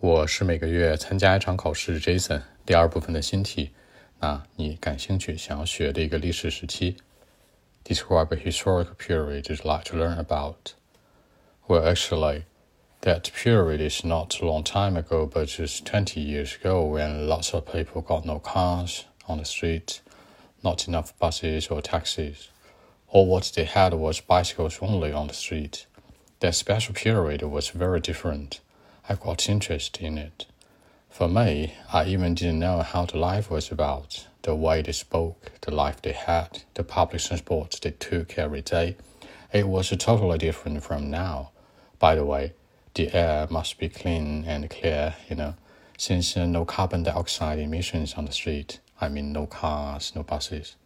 [0.00, 2.42] 我是每个月参加一场考试，Jason。
[2.64, 3.70] 第二部分的新题，
[4.20, 6.96] 那你感兴趣想要学的一个历史时期？
[7.82, 10.74] Describe a historical period you'd like to learn about.
[11.66, 12.42] Well, actually,
[13.00, 17.52] that period is not a long time ago, but just 20 years ago when lots
[17.52, 20.02] of people got no cars on the street,
[20.62, 22.50] not enough buses or taxis.
[23.08, 25.86] All what they had was bicycles only on the street.
[26.40, 28.60] That special period was very different.
[29.11, 30.45] I got interested in it.
[31.09, 35.51] For me, I even didn't know how the life was about, the way they spoke,
[35.59, 38.95] the life they had, the public transport they took every day.
[39.51, 41.51] It was totally different from now.
[41.99, 42.53] By the way,
[42.93, 45.55] the air must be clean and clear, you know,
[45.97, 48.79] since uh, no carbon dioxide emissions on the street.
[49.01, 50.77] I mean, no cars, no buses.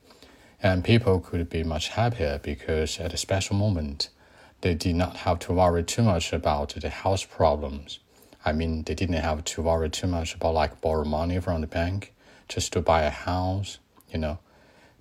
[0.64, 4.10] And people could be much happier because at a special moment,
[4.62, 8.00] they did not have to worry too much about the house problems
[8.46, 11.68] I mean, they didn't have to worry too much about like borrow money from the
[11.68, 12.14] bank
[12.48, 13.80] just to buy a house,
[14.12, 14.38] you know.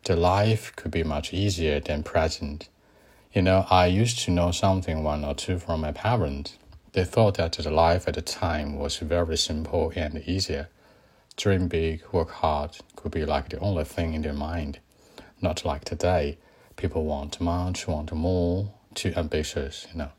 [0.04, 2.68] The life could be much easier than present.
[3.32, 6.56] You know, I used to know something one or two from my parents.
[6.92, 10.68] They thought that the life at the time was very simple and easier.
[11.36, 14.78] Dream big, work hard could be like the only thing in their mind.
[15.40, 16.38] Not like today.
[16.76, 20.10] People want much, want more, too ambitious, you know.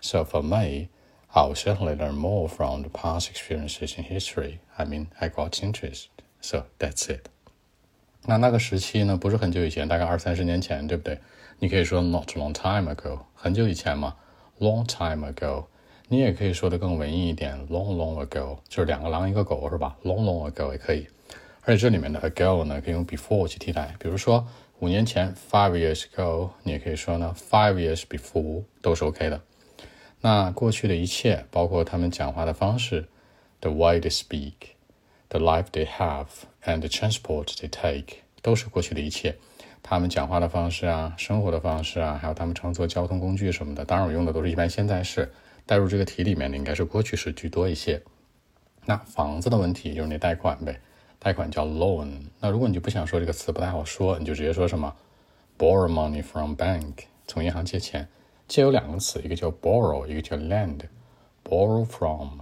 [0.00, 0.88] So for me,
[1.33, 4.59] I'll certainly learn more from the past experiences in history.
[4.75, 6.05] I mean, I got interest,
[6.41, 7.25] so that's it.
[8.25, 11.19] 那那个时期呢，不是很久以前，大概二三十年前，对不对？
[11.59, 14.15] 你可以说 not long time ago，很久以前嘛，
[14.59, 15.65] long time ago。
[16.07, 19.95] 你也可以说的更文艺一点，long long ago，就是两个狼一个狗，是吧？
[20.03, 21.07] long long ago 也可以。
[21.61, 23.93] 而且这里面的 ago 呢，可以用 before 去替代。
[23.99, 24.47] 比如说
[24.79, 29.39] 五年前，five years ago，你也可以说呢 five years before，都是 OK 的。
[30.24, 33.06] 那过去的一切，包括他们讲话的方式
[33.60, 39.36] ，the way they speak，the life they have，and the transport they take，都是过去的一切。
[39.82, 45.30] 他们讲话的方式啊，生活的方式啊，还有他们乘坐交通工具什么的，当然我用的都是一般现在式。
[45.66, 48.00] 带入这个题里面的应该是过去式居多一些。
[48.86, 50.80] 那房子的问题就是你贷款呗，
[51.18, 52.12] 贷款叫 loan。
[52.40, 54.96] 那如果你就不想说这个词不太好说，你就直接说什么
[55.58, 58.08] borrow money from bank，从银行借钱。
[58.46, 60.80] 借有两个词，一个叫 borrow，一个叫 lend。
[61.44, 62.40] borrow from，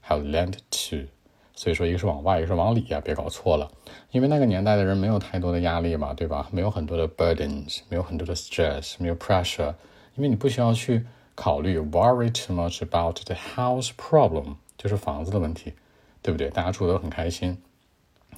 [0.00, 1.08] 还有 lend to。
[1.54, 3.70] 所以说，一个是往外，一个是往里啊，别搞错了。
[4.10, 6.48] 因为那个年代的人没有太多的压力嘛，对吧？
[6.52, 9.74] 没有很多的 burdens，没有很多的 stress，没有 pressure。
[10.16, 15.72] 因为你不需要去考虑 worry too much about the house problem，就是房子的问题，
[16.20, 16.50] 对不对？
[16.50, 17.56] 大家住的都很开心。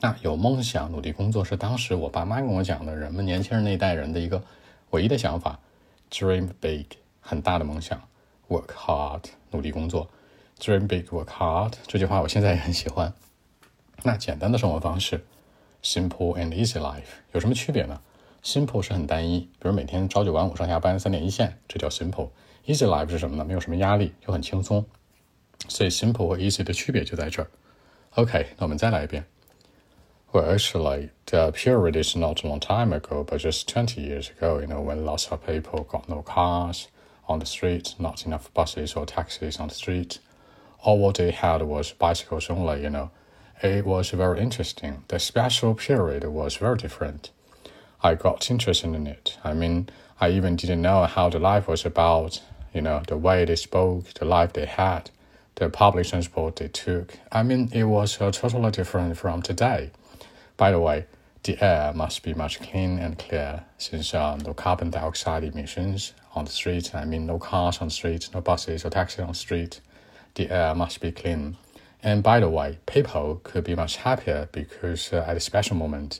[0.00, 4.40] 那有梦想，努力工作，是当时我爸妈跟我讲的，人们年轻人那一代人的一个
[4.90, 5.58] 唯一的想法。
[6.10, 6.86] Dream big，
[7.20, 8.08] 很大的梦想
[8.48, 10.08] ；work hard，努力工作。
[10.58, 13.12] Dream big, work hard，这句话我现在也很喜欢。
[14.04, 15.24] 那简单的生活方式
[15.82, 17.02] ，simple and easy life，
[17.32, 18.00] 有什么区别呢
[18.42, 22.30] ？Simple 是很单一，比如每天朝九晚五上下班，三点一线，这叫 simple。
[22.66, 23.44] Easy life 是什么呢？
[23.44, 24.86] 没有什么压力，又很轻松。
[25.68, 27.50] 所以 simple 和 easy 的区别就在这儿。
[28.14, 29.26] OK，那我们再来一遍。
[30.30, 34.66] Well, actually, the period is not a long time ago, but just 20 years ago, you
[34.66, 36.88] know, when lots of people got no cars
[37.26, 40.18] on the street, not enough buses or taxis on the street.
[40.80, 43.10] All what they had was bicycles only, you know.
[43.62, 45.02] It was very interesting.
[45.08, 47.30] The special period was very different.
[48.02, 49.38] I got interested in it.
[49.42, 49.88] I mean,
[50.20, 52.42] I even didn't know how the life was about,
[52.74, 55.10] you know, the way they spoke, the life they had,
[55.54, 57.18] the public transport they took.
[57.32, 59.90] I mean, it was uh, totally different from today.
[60.58, 61.06] By the way,
[61.44, 66.46] the air must be much clean and clear since uh, no carbon dioxide emissions on
[66.46, 66.94] the street.
[66.96, 69.80] I mean, no cars on the street, no buses or taxis on the street.
[70.34, 71.56] The air must be clean.
[72.02, 76.18] And by the way, people could be much happier because uh, at a special moment,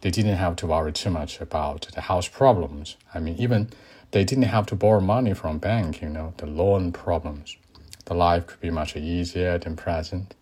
[0.00, 2.96] they didn't have to worry too much about the house problems.
[3.14, 3.68] I mean, even
[4.12, 7.58] they didn't have to borrow money from bank, you know, the loan problems.
[8.06, 10.34] The life could be much easier than present.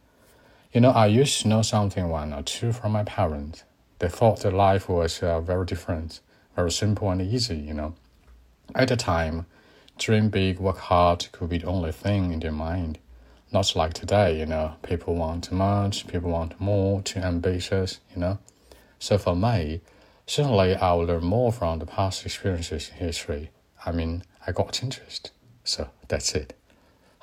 [0.77, 3.65] You know, I used to know something one or two from my parents.
[3.99, 6.21] They thought that life was uh, very different,
[6.55, 7.95] very simple and easy, you know.
[8.75, 9.47] At the time,
[9.97, 12.99] dream big, work hard could be the only thing in their mind.
[13.51, 18.37] Not like today, you know, people want much, people want more, too ambitious, you know.
[18.99, 19.81] So for me,
[20.27, 23.49] certainly I will learn more from the past experiences in history.
[23.87, 25.31] I mean, I got interest.
[25.65, 26.53] So that's it.